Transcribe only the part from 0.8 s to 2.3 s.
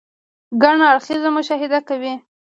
اړخيزه مشاهده کوئ-